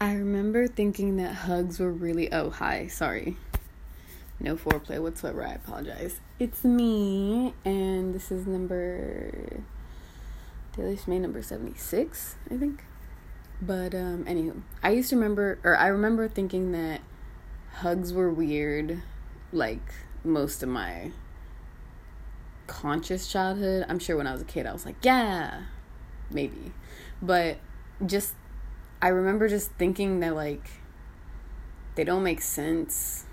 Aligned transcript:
I 0.00 0.14
remember 0.14 0.66
thinking 0.66 1.16
that 1.16 1.32
hugs 1.32 1.78
were 1.78 1.92
really. 1.92 2.32
Oh, 2.32 2.50
hi. 2.50 2.88
Sorry. 2.88 3.36
No 4.40 4.56
foreplay 4.56 5.00
whatsoever. 5.00 5.46
I 5.46 5.52
apologize. 5.52 6.20
It's 6.38 6.64
me, 6.64 7.54
and 7.64 8.14
this 8.14 8.32
is 8.32 8.46
number. 8.46 9.62
Daily 10.76 10.98
May 11.06 11.20
number 11.20 11.40
76, 11.40 12.34
I 12.50 12.56
think. 12.56 12.84
But, 13.62 13.94
um, 13.94 14.24
anywho, 14.24 14.62
I 14.82 14.90
used 14.90 15.10
to 15.10 15.16
remember, 15.16 15.60
or 15.62 15.76
I 15.76 15.86
remember 15.86 16.28
thinking 16.28 16.72
that 16.72 17.00
hugs 17.74 18.12
were 18.12 18.28
weird, 18.28 19.00
like 19.52 19.94
most 20.24 20.64
of 20.64 20.68
my 20.68 21.12
conscious 22.66 23.28
childhood. 23.30 23.86
I'm 23.88 24.00
sure 24.00 24.16
when 24.16 24.26
I 24.26 24.32
was 24.32 24.42
a 24.42 24.46
kid, 24.46 24.66
I 24.66 24.72
was 24.72 24.84
like, 24.84 24.96
yeah, 25.02 25.62
maybe. 26.30 26.72
But 27.22 27.58
just 28.04 28.34
I 29.04 29.08
remember 29.08 29.48
just 29.48 29.70
thinking 29.72 30.20
that 30.20 30.34
like 30.34 30.66
they 31.94 32.04
don't 32.04 32.22
make 32.22 32.40
sense, 32.40 33.26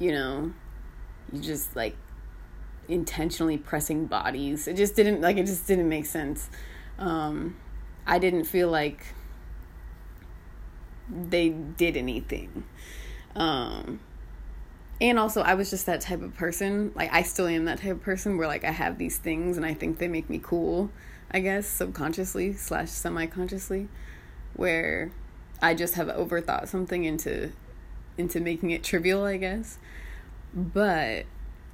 you 0.00 0.10
know. 0.10 0.52
You 1.32 1.40
just 1.40 1.76
like 1.76 1.96
intentionally 2.88 3.56
pressing 3.56 4.06
bodies. 4.06 4.66
It 4.66 4.76
just 4.76 4.96
didn't 4.96 5.20
like 5.20 5.36
it 5.36 5.46
just 5.46 5.68
didn't 5.68 5.88
make 5.88 6.06
sense. 6.06 6.50
Um 6.98 7.56
I 8.04 8.18
didn't 8.18 8.46
feel 8.46 8.68
like 8.68 9.14
they 11.08 11.50
did 11.50 11.96
anything. 11.96 12.64
Um 13.36 14.00
and 15.00 15.20
also 15.20 15.40
I 15.40 15.54
was 15.54 15.70
just 15.70 15.86
that 15.86 16.00
type 16.00 16.22
of 16.22 16.34
person. 16.34 16.90
Like 16.96 17.12
I 17.12 17.22
still 17.22 17.46
am 17.46 17.66
that 17.66 17.78
type 17.78 17.92
of 17.92 18.02
person 18.02 18.38
where 18.38 18.48
like 18.48 18.64
I 18.64 18.72
have 18.72 18.98
these 18.98 19.18
things 19.18 19.56
and 19.56 19.64
I 19.64 19.72
think 19.72 19.98
they 19.98 20.08
make 20.08 20.28
me 20.28 20.40
cool, 20.42 20.90
I 21.30 21.38
guess, 21.38 21.68
subconsciously 21.68 22.54
slash 22.54 22.90
semi 22.90 23.26
consciously 23.26 23.88
where 24.54 25.10
I 25.60 25.74
just 25.74 25.94
have 25.94 26.08
overthought 26.08 26.68
something 26.68 27.04
into 27.04 27.52
into 28.18 28.40
making 28.40 28.70
it 28.70 28.84
trivial, 28.84 29.24
I 29.24 29.36
guess. 29.36 29.78
But 30.54 31.24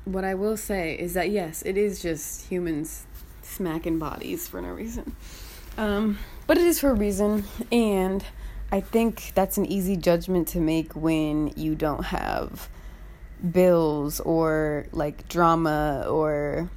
what 0.04 0.24
I 0.24 0.34
will 0.34 0.56
say 0.56 0.94
is 0.94 1.14
that 1.14 1.30
yes, 1.30 1.62
it 1.62 1.76
is 1.76 2.00
just 2.00 2.46
humans 2.46 3.06
smacking 3.42 3.98
bodies 3.98 4.46
for 4.48 4.60
no 4.60 4.68
reason. 4.68 5.16
Um, 5.76 6.18
but 6.46 6.58
it 6.58 6.64
is 6.64 6.80
for 6.80 6.90
a 6.90 6.94
reason, 6.94 7.44
and 7.70 8.24
I 8.70 8.80
think 8.80 9.32
that's 9.34 9.58
an 9.58 9.66
easy 9.66 9.96
judgment 9.96 10.48
to 10.48 10.60
make 10.60 10.94
when 10.94 11.52
you 11.56 11.74
don't 11.74 12.06
have 12.06 12.68
bills 13.52 14.20
or 14.20 14.86
like 14.92 15.28
drama 15.28 16.04
or 16.08 16.68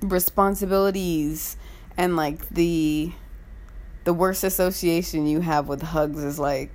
responsibilities 0.00 1.56
and 1.96 2.16
like 2.16 2.48
the 2.48 3.12
the 4.08 4.14
worst 4.14 4.42
association 4.42 5.26
you 5.26 5.40
have 5.40 5.68
with 5.68 5.82
hugs 5.82 6.24
is 6.24 6.38
like 6.38 6.72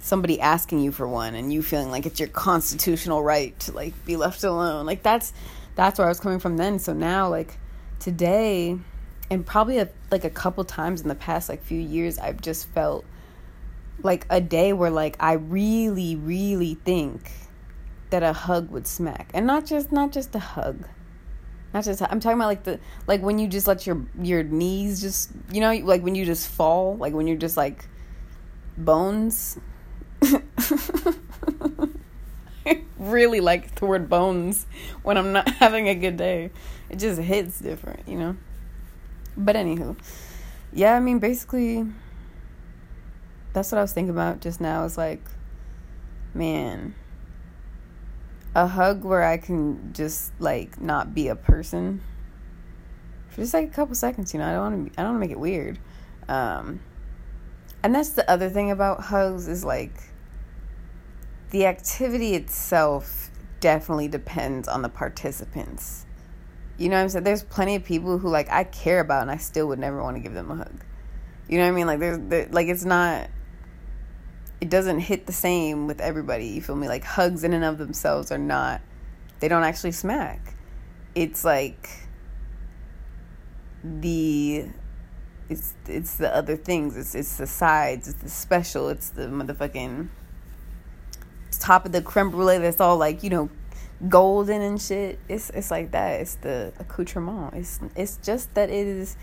somebody 0.00 0.40
asking 0.40 0.80
you 0.80 0.90
for 0.90 1.06
one 1.06 1.36
and 1.36 1.52
you 1.52 1.62
feeling 1.62 1.92
like 1.92 2.04
it's 2.06 2.18
your 2.18 2.28
constitutional 2.28 3.22
right 3.22 3.56
to 3.60 3.70
like 3.70 3.94
be 4.04 4.16
left 4.16 4.42
alone. 4.42 4.84
Like 4.84 5.04
that's 5.04 5.32
that's 5.76 6.00
where 6.00 6.08
I 6.08 6.10
was 6.10 6.18
coming 6.18 6.40
from 6.40 6.56
then. 6.56 6.80
So 6.80 6.92
now 6.92 7.28
like 7.28 7.56
today 8.00 8.76
and 9.30 9.46
probably 9.46 9.78
a, 9.78 9.88
like 10.10 10.24
a 10.24 10.30
couple 10.30 10.64
times 10.64 11.02
in 11.02 11.06
the 11.08 11.14
past 11.14 11.48
like 11.48 11.62
few 11.62 11.78
years 11.78 12.18
I've 12.18 12.40
just 12.40 12.66
felt 12.70 13.04
like 14.02 14.26
a 14.28 14.40
day 14.40 14.72
where 14.72 14.90
like 14.90 15.16
I 15.20 15.34
really 15.34 16.16
really 16.16 16.74
think 16.84 17.30
that 18.10 18.24
a 18.24 18.32
hug 18.32 18.72
would 18.72 18.88
smack. 18.88 19.30
And 19.32 19.46
not 19.46 19.66
just 19.66 19.92
not 19.92 20.10
just 20.10 20.34
a 20.34 20.40
hug 20.40 20.88
not 21.76 21.84
just 21.84 22.00
I'm 22.00 22.20
talking 22.20 22.38
about 22.38 22.46
like 22.46 22.64
the 22.64 22.80
like 23.06 23.20
when 23.20 23.38
you 23.38 23.46
just 23.46 23.66
let 23.66 23.86
your 23.86 24.02
your 24.20 24.42
knees 24.42 25.02
just 25.02 25.30
you 25.52 25.60
know 25.60 25.72
like 25.84 26.02
when 26.02 26.14
you 26.14 26.24
just 26.24 26.48
fall 26.48 26.96
like 26.96 27.12
when 27.12 27.26
you're 27.26 27.36
just 27.36 27.56
like 27.56 27.84
bones. 28.78 29.58
I 30.22 30.40
really 32.98 33.40
like 33.40 33.74
the 33.74 33.84
word 33.84 34.08
bones 34.08 34.66
when 35.02 35.18
I'm 35.18 35.32
not 35.32 35.48
having 35.60 35.88
a 35.88 35.94
good 35.94 36.16
day. 36.16 36.50
It 36.88 36.96
just 36.98 37.20
hits 37.20 37.60
different, 37.60 38.08
you 38.08 38.16
know. 38.16 38.36
But 39.36 39.54
anywho, 39.54 39.98
yeah, 40.72 40.96
I 40.96 41.00
mean 41.00 41.18
basically 41.18 41.84
that's 43.52 43.70
what 43.70 43.78
I 43.78 43.82
was 43.82 43.92
thinking 43.92 44.10
about 44.10 44.40
just 44.40 44.62
now. 44.62 44.84
Is 44.84 44.96
like, 44.96 45.22
man, 46.32 46.94
a 48.56 48.66
hug 48.66 49.04
where 49.04 49.22
I 49.22 49.36
can 49.36 49.92
just 49.92 50.32
like 50.40 50.80
not 50.80 51.14
be 51.14 51.28
a 51.28 51.36
person 51.36 52.00
for 53.28 53.42
just 53.42 53.52
like 53.52 53.68
a 53.68 53.70
couple 53.70 53.94
seconds. 53.94 54.32
You 54.32 54.40
know, 54.40 54.46
I 54.48 54.52
don't 54.52 54.60
want 54.72 54.94
to. 54.94 55.00
I 55.00 55.02
don't 55.02 55.12
want 55.12 55.22
to 55.22 55.28
make 55.28 55.30
it 55.30 55.38
weird. 55.38 55.78
Um, 56.26 56.80
and 57.82 57.94
that's 57.94 58.10
the 58.10 58.28
other 58.28 58.48
thing 58.48 58.70
about 58.70 59.02
hugs 59.02 59.46
is 59.46 59.62
like 59.62 59.92
the 61.50 61.66
activity 61.66 62.34
itself 62.34 63.30
definitely 63.60 64.08
depends 64.08 64.68
on 64.68 64.80
the 64.80 64.88
participants. 64.88 66.06
You 66.78 66.88
know 66.88 66.96
what 66.96 67.02
I'm 67.02 67.08
saying? 67.10 67.24
There's 67.24 67.42
plenty 67.42 67.76
of 67.76 67.84
people 67.84 68.16
who 68.16 68.30
like 68.30 68.50
I 68.50 68.64
care 68.64 69.00
about 69.00 69.20
and 69.20 69.30
I 69.30 69.36
still 69.36 69.68
would 69.68 69.78
never 69.78 70.02
want 70.02 70.16
to 70.16 70.22
give 70.22 70.32
them 70.32 70.50
a 70.50 70.56
hug. 70.56 70.82
You 71.46 71.58
know 71.58 71.64
what 71.64 71.68
I 71.68 71.72
mean? 71.72 71.86
Like 71.86 71.98
there's 71.98 72.18
there, 72.20 72.48
like 72.50 72.68
it's 72.68 72.86
not 72.86 73.28
it 74.60 74.70
doesn't 74.70 75.00
hit 75.00 75.26
the 75.26 75.32
same 75.32 75.86
with 75.86 76.00
everybody. 76.00 76.46
You 76.46 76.62
feel 76.62 76.76
me? 76.76 76.88
Like 76.88 77.04
hugs 77.04 77.44
in 77.44 77.52
and 77.52 77.64
of 77.64 77.78
themselves 77.78 78.32
are 78.32 78.38
not 78.38 78.80
they 79.40 79.48
don't 79.48 79.64
actually 79.64 79.92
smack. 79.92 80.54
It's 81.14 81.44
like 81.44 81.90
the 83.84 84.66
it's 85.48 85.74
it's 85.86 86.16
the 86.16 86.34
other 86.34 86.56
things. 86.56 86.96
It's 86.96 87.14
it's 87.14 87.36
the 87.36 87.46
sides. 87.46 88.08
It's 88.08 88.22
the 88.22 88.30
special. 88.30 88.88
It's 88.88 89.10
the 89.10 89.22
motherfucking 89.22 90.08
top 91.58 91.86
of 91.86 91.92
the 91.92 92.02
creme 92.02 92.30
brulee 92.30 92.58
that's 92.58 92.80
all 92.80 92.98
like 92.98 93.22
you 93.22 93.30
know 93.30 93.50
golden 94.08 94.62
and 94.62 94.80
shit. 94.80 95.18
It's 95.28 95.50
it's 95.50 95.70
like 95.70 95.92
that. 95.92 96.20
It's 96.20 96.36
the 96.36 96.72
accoutrement. 96.78 97.54
It's 97.54 97.80
it's 97.94 98.18
just 98.22 98.54
that 98.54 98.70
it 98.70 98.86
is 98.86 99.16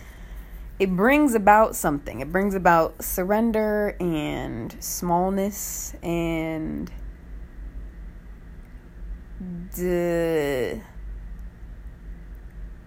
it 0.79 0.95
brings 0.95 1.35
about 1.35 1.75
something. 1.75 2.19
It 2.19 2.31
brings 2.31 2.55
about 2.55 3.03
surrender 3.03 3.95
and 3.99 4.75
smallness 4.83 5.95
and 6.01 6.91
the 9.75 10.81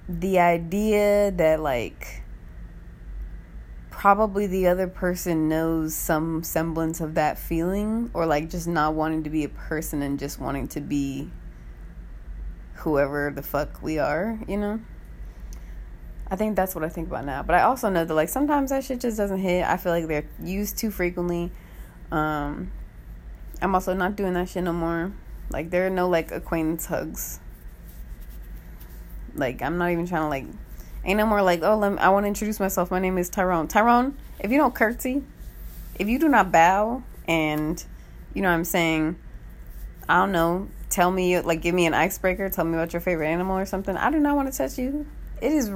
the 0.09 0.39
idea 0.39 1.31
that 1.33 1.61
like 1.61 2.23
probably 3.91 4.47
the 4.47 4.67
other 4.67 4.87
person 4.87 5.49
knows 5.49 5.95
some 5.95 6.43
semblance 6.43 7.01
of 7.01 7.15
that 7.15 7.39
feeling 7.39 8.11
or 8.15 8.27
like 8.27 8.49
just 8.49 8.69
not 8.69 8.95
wanting 8.95 9.23
to 9.25 9.31
be 9.31 9.43
a 9.43 9.49
person 9.49 10.03
and 10.03 10.19
just 10.19 10.39
wanting 10.39 10.69
to 10.69 10.81
be 10.81 11.31
whoever 12.75 13.33
the 13.35 13.43
fuck 13.43 13.83
we 13.83 13.99
are, 13.99 14.39
you 14.47 14.57
know? 14.57 14.81
I 16.29 16.37
think 16.37 16.57
that's 16.57 16.75
what 16.75 16.83
I 16.83 16.89
think 16.89 17.09
about 17.09 17.25
now. 17.25 17.43
But 17.43 17.55
I 17.55 17.63
also 17.63 17.89
know 17.89 18.05
that 18.05 18.15
like 18.15 18.29
sometimes 18.29 18.71
that 18.71 18.85
shit 18.85 19.01
just 19.01 19.17
doesn't 19.17 19.39
hit. 19.39 19.65
I 19.65 19.77
feel 19.77 19.93
like 19.93 20.09
they're 20.09 20.27
used 20.43 20.77
too 20.77 20.91
frequently. 20.91 21.53
Um, 22.11 22.73
I'm 23.63 23.75
also 23.75 23.95
not 23.95 24.17
doing 24.17 24.35
that 24.35 24.49
shit 24.49 24.65
no 24.65 24.73
more. 24.73 25.13
Like 25.51 25.71
there 25.71 25.87
are 25.87 25.91
no 25.91 26.09
like 26.09 26.33
acquaintance 26.33 26.87
hugs. 26.87 27.41
Like 29.35 29.63
I'm 29.63 29.79
not 29.79 29.91
even 29.91 30.07
trying 30.07 30.23
to 30.23 30.29
like 30.29 30.47
ain't 31.05 31.19
no 31.19 31.27
more 31.27 31.43
like, 31.43 31.63
oh 31.63 31.77
let 31.77 31.93
me, 31.93 31.99
I 31.99 32.09
want 32.09 32.25
to 32.25 32.29
introduce 32.29 32.59
myself. 32.59 32.91
My 32.91 32.99
name 32.99 33.19
is 33.19 33.29
Tyrone. 33.29 33.69
Tyrone, 33.69 34.17
if 34.41 34.51
you 34.51 34.59
don't 34.59 34.75
curtsy, 34.75 35.23
if 35.99 36.09
you 36.09 36.19
do 36.19 36.29
not 36.29 36.51
bow 36.51 37.05
and 37.29 37.83
you 38.35 38.43
know 38.43 38.49
what 38.49 38.55
I'm 38.55 38.65
saying, 38.65 39.17
I 40.09 40.17
don't 40.17 40.33
know, 40.33 40.69
tell 40.91 41.13
me 41.13 41.39
like 41.41 41.63
give 41.63 41.75
me 41.75 41.87
an 41.87 41.95
icebreaker, 41.95 42.51
tell 42.51 42.65
me 42.65 42.75
about 42.75 42.93
your 42.93 43.01
favorite 43.01 43.29
animal 43.29 43.57
or 43.57 43.67
something. 43.67 43.97
I 43.97 44.11
do 44.11 44.19
not 44.19 44.35
want 44.35 44.51
to 44.51 44.59
touch 44.59 44.77
you. 44.77 45.07
It 45.41 45.53
is 45.53 45.71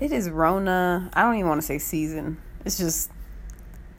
it 0.00 0.12
is 0.12 0.30
Rona. 0.30 1.10
I 1.12 1.22
don't 1.22 1.34
even 1.36 1.48
want 1.48 1.60
to 1.60 1.66
say 1.66 1.78
season. 1.78 2.38
It's 2.64 2.78
just 2.78 3.10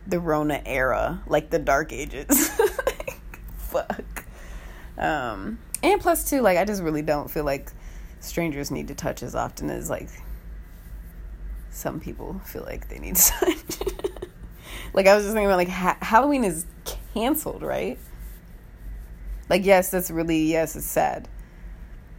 the 0.07 0.19
Rona 0.19 0.61
era, 0.65 1.21
like 1.27 1.49
the 1.49 1.59
Dark 1.59 1.91
Ages. 1.91 2.49
Fuck. 3.57 4.25
Um, 4.97 5.59
and 5.83 6.01
plus 6.01 6.29
two, 6.29 6.41
like 6.41 6.57
I 6.57 6.65
just 6.65 6.81
really 6.81 7.01
don't 7.01 7.29
feel 7.29 7.43
like 7.43 7.71
strangers 8.19 8.71
need 8.71 8.87
to 8.89 8.95
touch 8.95 9.23
as 9.23 9.35
often 9.35 9.69
as 9.69 9.89
like 9.89 10.09
some 11.69 11.99
people 11.99 12.39
feel 12.45 12.63
like 12.63 12.89
they 12.89 12.99
need 12.99 13.15
to 13.15 13.31
touch. 13.39 13.79
like 14.93 15.07
I 15.07 15.15
was 15.15 15.25
just 15.25 15.33
thinking 15.33 15.47
about 15.47 15.57
like 15.57 15.69
ha- 15.69 15.97
Halloween 16.01 16.43
is 16.43 16.65
canceled, 17.13 17.61
right? 17.61 17.97
Like 19.49 19.65
yes, 19.65 19.89
that's 19.89 20.11
really 20.11 20.43
yes, 20.43 20.75
it's 20.75 20.85
sad 20.85 21.27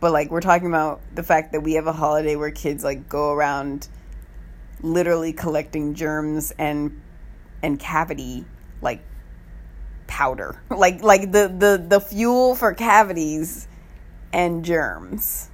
but 0.00 0.12
like 0.12 0.30
we're 0.30 0.40
talking 0.40 0.66
about 0.66 1.00
the 1.14 1.22
fact 1.22 1.52
that 1.52 1.60
we 1.60 1.74
have 1.74 1.86
a 1.86 1.92
holiday 1.92 2.34
where 2.36 2.50
kids 2.50 2.82
like 2.82 3.08
go 3.08 3.32
around 3.32 3.88
literally 4.82 5.32
collecting 5.32 5.94
germs 5.94 6.52
and 6.58 7.00
and 7.62 7.78
cavity 7.78 8.44
like 8.80 9.02
powder. 10.06 10.60
Like 10.70 11.02
like 11.02 11.32
the 11.32 11.48
the 11.48 11.84
the 11.86 12.00
fuel 12.00 12.54
for 12.54 12.74
cavities 12.74 13.68
and 14.32 14.64
germs. 14.64 15.48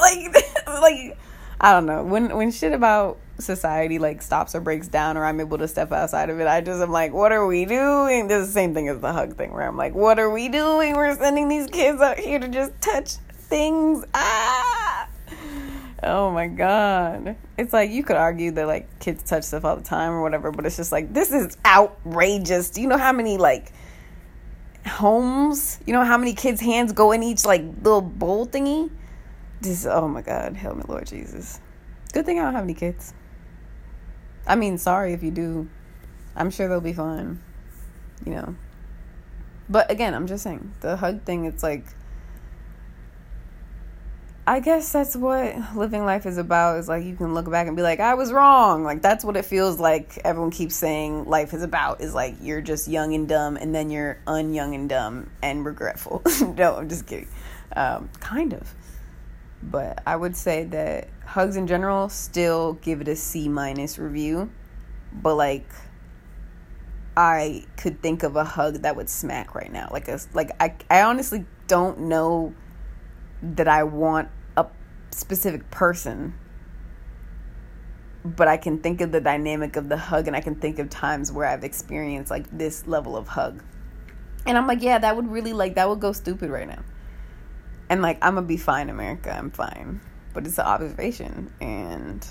Like 0.00 0.34
like 0.66 1.18
I 1.60 1.72
don't 1.72 1.86
know. 1.86 2.04
When 2.04 2.36
when 2.36 2.50
shit 2.50 2.72
about 2.72 3.18
society 3.38 3.98
like 3.98 4.22
stops 4.22 4.54
or 4.54 4.60
breaks 4.60 4.88
down 4.88 5.16
or 5.16 5.24
I'm 5.24 5.40
able 5.40 5.58
to 5.58 5.68
step 5.68 5.92
outside 5.92 6.30
of 6.30 6.40
it, 6.40 6.46
I 6.46 6.60
just 6.60 6.80
am 6.80 6.90
like, 6.90 7.12
what 7.12 7.32
are 7.32 7.46
we 7.46 7.64
doing? 7.64 8.28
This 8.28 8.42
is 8.42 8.48
the 8.48 8.52
same 8.52 8.74
thing 8.74 8.88
as 8.88 9.00
the 9.00 9.12
hug 9.12 9.36
thing 9.36 9.52
where 9.52 9.66
I'm 9.66 9.76
like, 9.76 9.94
what 9.94 10.18
are 10.18 10.30
we 10.30 10.48
doing? 10.48 10.94
We're 10.94 11.16
sending 11.16 11.48
these 11.48 11.66
kids 11.68 12.00
out 12.00 12.18
here 12.18 12.38
to 12.38 12.48
just 12.48 12.80
touch 12.80 13.12
things. 13.32 14.04
Ah 14.14 15.08
Oh 16.02 16.30
my 16.30 16.46
god. 16.46 17.36
It's 17.56 17.72
like 17.72 17.90
you 17.90 18.04
could 18.04 18.16
argue 18.16 18.52
that 18.52 18.66
like 18.66 19.00
kids 19.00 19.22
touch 19.24 19.44
stuff 19.44 19.64
all 19.64 19.76
the 19.76 19.82
time 19.82 20.12
or 20.12 20.22
whatever, 20.22 20.52
but 20.52 20.64
it's 20.64 20.76
just 20.76 20.92
like 20.92 21.12
this 21.12 21.32
is 21.32 21.56
outrageous. 21.64 22.70
Do 22.70 22.80
you 22.80 22.88
know 22.88 22.98
how 22.98 23.12
many 23.12 23.36
like 23.36 23.72
homes, 24.86 25.80
you 25.86 25.92
know 25.92 26.04
how 26.04 26.16
many 26.16 26.34
kids' 26.34 26.60
hands 26.60 26.92
go 26.92 27.10
in 27.10 27.22
each 27.22 27.44
like 27.44 27.62
little 27.82 28.00
bowl 28.00 28.46
thingy? 28.46 28.90
This 29.60 29.86
oh 29.86 30.08
my 30.08 30.22
god, 30.22 30.56
help 30.56 30.76
me 30.76 30.84
Lord 30.86 31.06
Jesus. 31.06 31.60
Good 32.12 32.26
thing 32.26 32.38
I 32.38 32.42
don't 32.42 32.54
have 32.54 32.64
any 32.64 32.74
kids. 32.74 33.12
I 34.46 34.56
mean, 34.56 34.78
sorry 34.78 35.12
if 35.12 35.22
you 35.22 35.30
do. 35.30 35.68
I'm 36.36 36.50
sure 36.50 36.68
they'll 36.68 36.80
be 36.80 36.92
fine. 36.92 37.42
You 38.24 38.32
know. 38.32 38.56
But 39.68 39.90
again, 39.90 40.14
I'm 40.14 40.26
just 40.26 40.44
saying, 40.44 40.72
the 40.80 40.96
hug 40.96 41.24
thing, 41.24 41.44
it's 41.44 41.62
like 41.62 41.84
I 44.48 44.60
guess 44.60 44.90
that's 44.90 45.14
what 45.14 45.76
living 45.76 46.06
life 46.06 46.24
is 46.24 46.38
about. 46.38 46.78
Is 46.78 46.88
like 46.88 47.04
you 47.04 47.14
can 47.14 47.34
look 47.34 47.50
back 47.50 47.66
and 47.66 47.76
be 47.76 47.82
like, 47.82 48.00
I 48.00 48.14
was 48.14 48.32
wrong. 48.32 48.82
Like 48.82 49.02
that's 49.02 49.22
what 49.22 49.36
it 49.36 49.44
feels 49.44 49.78
like. 49.78 50.18
Everyone 50.24 50.50
keeps 50.50 50.74
saying 50.74 51.26
life 51.26 51.52
is 51.52 51.62
about. 51.62 52.00
Is 52.00 52.14
like 52.14 52.36
you're 52.40 52.62
just 52.62 52.88
young 52.88 53.12
and 53.12 53.28
dumb, 53.28 53.58
and 53.58 53.74
then 53.74 53.90
you're 53.90 54.18
unyoung 54.26 54.74
and 54.74 54.88
dumb 54.88 55.28
and 55.42 55.66
regretful. 55.66 56.22
no, 56.56 56.76
I'm 56.76 56.88
just 56.88 57.06
kidding. 57.06 57.28
Um, 57.76 58.08
kind 58.20 58.54
of, 58.54 58.74
but 59.62 60.02
I 60.06 60.16
would 60.16 60.36
say 60.36 60.64
that 60.64 61.08
hugs 61.24 61.56
in 61.56 61.66
general 61.66 62.08
still 62.08 62.74
give 62.74 63.00
it 63.00 63.08
a 63.08 63.16
C 63.16 63.48
minus 63.48 63.98
review. 63.98 64.50
But 65.12 65.36
like, 65.36 65.68
I 67.16 67.64
could 67.76 68.02
think 68.02 68.22
of 68.22 68.36
a 68.36 68.44
hug 68.44 68.82
that 68.82 68.96
would 68.96 69.08
smack 69.08 69.54
right 69.54 69.72
now. 69.72 69.88
Like 69.92 70.08
a 70.08 70.20
like 70.34 70.50
I 70.60 70.74
I 70.90 71.02
honestly 71.02 71.46
don't 71.66 72.00
know 72.00 72.54
that 73.42 73.68
I 73.68 73.82
want 73.84 74.28
a 74.56 74.66
specific 75.10 75.70
person 75.70 76.34
but 78.24 78.48
I 78.48 78.56
can 78.56 78.78
think 78.78 79.00
of 79.00 79.12
the 79.12 79.20
dynamic 79.20 79.76
of 79.76 79.88
the 79.88 79.96
hug 79.96 80.26
and 80.26 80.36
I 80.36 80.40
can 80.40 80.54
think 80.54 80.78
of 80.78 80.90
times 80.90 81.30
where 81.32 81.46
I've 81.46 81.64
experienced 81.64 82.30
like 82.30 82.46
this 82.56 82.86
level 82.86 83.16
of 83.16 83.28
hug. 83.28 83.62
And 84.46 84.56
I'm 84.56 84.66
like, 84.66 84.82
yeah, 84.82 84.98
that 84.98 85.16
would 85.16 85.30
really 85.30 85.52
like 85.52 85.74
that 85.76 85.88
would 85.88 86.00
go 86.00 86.12
stupid 86.12 86.50
right 86.50 86.66
now. 86.66 86.82
And 87.90 88.02
like 88.02 88.18
I'm 88.22 88.34
gonna 88.34 88.46
be 88.46 88.56
fine, 88.56 88.90
America. 88.90 89.34
I'm 89.36 89.50
fine. 89.50 90.00
But 90.34 90.46
it's 90.46 90.58
an 90.58 90.66
observation 90.66 91.52
and 91.60 92.26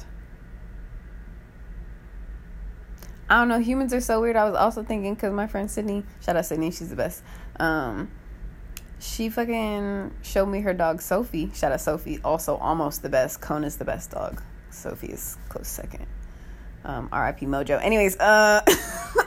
I 3.30 3.40
don't 3.40 3.50
know, 3.50 3.60
humans 3.60 3.94
are 3.94 4.00
so 4.00 4.22
weird. 4.22 4.38
I 4.38 4.46
was 4.46 4.56
also 4.56 4.84
thinking 4.84 5.14
because 5.14 5.34
my 5.34 5.48
friend 5.48 5.70
Sydney, 5.70 6.04
shout 6.22 6.38
out 6.38 6.46
Sydney, 6.46 6.72
she's 6.72 6.90
the 6.90 6.96
best. 6.96 7.24
Um, 7.60 8.10
she 9.00 9.30
fucking 9.30 10.14
showed 10.22 10.46
me 10.46 10.62
her 10.62 10.74
dog 10.74 11.02
Sophie. 11.02 11.52
Shout 11.54 11.72
out 11.72 11.82
Sophie. 11.82 12.20
Also, 12.24 12.56
almost 12.58 13.02
the 13.02 13.10
best. 13.10 13.42
Kona's 13.42 13.76
the 13.78 13.86
best 13.86 14.12
dog. 14.12 14.42
Sophie 14.70 15.08
is 15.08 15.38
close 15.50 15.68
second. 15.68 16.06
Um, 16.86 17.10
R.I.P. 17.12 17.46
Mojo. 17.48 17.84
Anyways, 17.84 18.18
uh, 18.18 18.62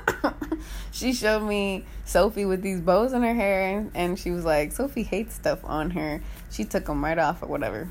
she 1.00 1.14
showed 1.14 1.42
me 1.42 1.86
Sophie 2.04 2.44
with 2.44 2.60
these 2.60 2.80
bows 2.80 3.14
in 3.14 3.22
her 3.22 3.34
hair, 3.34 3.90
and, 3.94 4.18
she 4.18 4.30
was 4.30 4.44
like, 4.44 4.72
Sophie 4.72 5.02
hates 5.02 5.34
stuff 5.34 5.60
on 5.64 5.90
her. 5.90 6.20
She 6.50 6.64
took 6.64 6.84
them 6.84 7.02
right 7.02 7.18
off 7.18 7.42
or 7.42 7.46
whatever. 7.46 7.80
And 7.80 7.90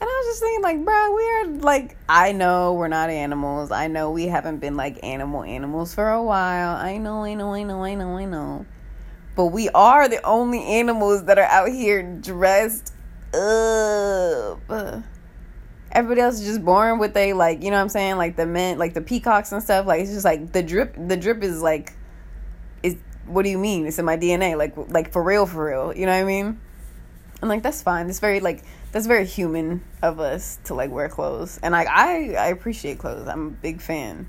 I 0.00 0.04
was 0.04 0.26
just 0.26 0.40
thinking, 0.40 0.62
like, 0.62 0.84
bro, 0.84 1.14
we 1.14 1.22
are 1.22 1.46
like, 1.60 1.96
I 2.08 2.32
know 2.32 2.72
we're 2.72 2.88
not 2.88 3.10
animals. 3.10 3.70
I 3.70 3.86
know 3.86 4.10
we 4.10 4.26
haven't 4.26 4.58
been 4.58 4.76
like 4.76 5.04
animal 5.04 5.44
animals 5.44 5.94
for 5.94 6.10
a 6.10 6.22
while. 6.22 6.74
I 6.74 6.96
know, 6.96 7.22
I 7.22 7.34
know, 7.34 7.52
I 7.52 7.62
know, 7.62 7.84
I 7.84 7.94
know, 7.94 8.16
I 8.16 8.24
know. 8.24 8.66
But 9.36 9.46
we 9.46 9.68
are 9.68 10.08
the 10.08 10.20
only 10.24 10.64
animals 10.64 11.24
that 11.26 11.38
are 11.38 11.44
out 11.44 11.68
here 11.68 12.02
dressed 12.02 12.94
up. 13.32 15.04
Everybody 15.92 16.20
else 16.22 16.40
is 16.40 16.46
just 16.46 16.64
born 16.64 16.98
with 16.98 17.14
they 17.14 17.32
like, 17.32 17.62
you 17.62 17.70
know 17.70 17.76
what 17.76 17.82
I'm 17.82 17.88
saying? 17.90 18.16
Like 18.16 18.34
the 18.34 18.46
men, 18.46 18.78
like 18.78 18.94
the 18.94 19.02
peacocks 19.02 19.52
and 19.52 19.62
stuff. 19.62 19.86
Like 19.86 20.00
it's 20.00 20.10
just 20.10 20.24
like 20.24 20.52
the 20.52 20.62
drip. 20.62 20.96
The 20.96 21.16
drip 21.16 21.42
is 21.44 21.62
like, 21.62 21.92
what 23.26 23.42
do 23.42 23.50
you 23.50 23.58
mean? 23.58 23.86
It's 23.86 23.98
in 23.98 24.04
my 24.04 24.16
DNA. 24.16 24.56
Like 24.56 24.74
like 24.76 25.12
for 25.12 25.22
real, 25.22 25.46
for 25.46 25.66
real. 25.66 25.94
You 25.94 26.06
know 26.06 26.12
what 26.12 26.22
I 26.22 26.24
mean? 26.24 26.60
And 27.40 27.48
like 27.48 27.62
that's 27.62 27.82
fine. 27.82 28.08
It's 28.08 28.20
very 28.20 28.40
like 28.40 28.62
that's 28.92 29.06
very 29.06 29.26
human 29.26 29.82
of 30.02 30.20
us 30.20 30.58
to 30.64 30.74
like 30.74 30.90
wear 30.90 31.08
clothes. 31.08 31.58
And 31.62 31.72
like 31.72 31.88
I 31.88 32.34
I 32.34 32.46
appreciate 32.48 32.98
clothes. 32.98 33.28
I'm 33.28 33.46
a 33.48 33.50
big 33.50 33.80
fan, 33.80 34.28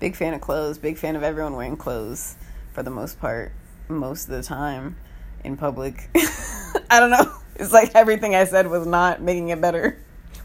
big 0.00 0.16
fan 0.16 0.34
of 0.34 0.40
clothes. 0.40 0.78
Big 0.78 0.98
fan 0.98 1.16
of 1.16 1.22
everyone 1.22 1.54
wearing 1.54 1.76
clothes 1.76 2.36
for 2.72 2.82
the 2.82 2.90
most 2.90 3.20
part 3.20 3.52
most 3.88 4.24
of 4.24 4.30
the 4.30 4.42
time 4.42 4.96
in 5.44 5.56
public. 5.56 6.10
I 6.90 7.00
don't 7.00 7.10
know. 7.10 7.32
It's 7.58 7.72
like 7.72 7.96
everything 7.96 8.36
I 8.36 8.44
said 8.44 8.68
was 8.68 8.86
not 8.86 9.20
making 9.20 9.48
it 9.48 9.60
better. 9.60 9.98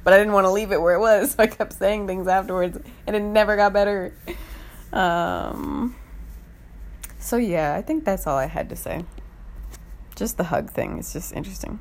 But 0.04 0.14
I 0.14 0.18
didn't 0.18 0.34
want 0.34 0.46
to 0.46 0.50
leave 0.50 0.72
it 0.72 0.82
where 0.82 0.96
it 0.96 1.00
was, 1.00 1.32
so 1.36 1.44
I 1.44 1.46
kept 1.46 1.74
saying 1.74 2.08
things 2.08 2.28
afterwards 2.28 2.80
and 3.06 3.16
it 3.16 3.20
never 3.22 3.56
got 3.56 3.72
better. 3.72 4.16
Um 4.92 5.96
so 7.24 7.38
yeah, 7.38 7.74
I 7.76 7.82
think 7.82 8.04
that's 8.04 8.28
all 8.28 8.38
I 8.38 8.48
had 8.48 8.70
to 8.70 8.76
say. 8.76 9.06
Just 10.16 10.38
the 10.38 10.44
hug 10.44 10.70
thing. 10.70 11.00
It's 11.00 11.14
just 11.14 11.34
interesting. 11.34 11.80